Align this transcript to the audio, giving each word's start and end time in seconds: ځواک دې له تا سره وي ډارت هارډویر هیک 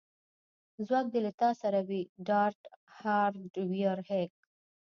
ځواک 0.85 1.05
دې 1.13 1.19
له 1.25 1.31
تا 1.41 1.49
سره 1.61 1.79
وي 1.87 2.01
ډارت 2.27 2.61
هارډویر 2.97 3.97
هیک 4.09 4.33